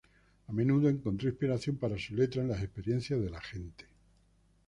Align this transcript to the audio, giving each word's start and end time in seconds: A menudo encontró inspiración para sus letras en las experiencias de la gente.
A 0.47 0.51
menudo 0.51 0.89
encontró 0.89 1.29
inspiración 1.29 1.75
para 1.75 1.93
sus 1.95 2.17
letras 2.17 2.43
en 2.45 2.49
las 2.49 2.63
experiencias 2.63 3.21
de 3.21 3.29
la 3.29 3.39
gente. 3.39 3.85